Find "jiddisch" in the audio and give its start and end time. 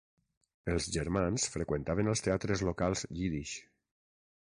3.19-3.55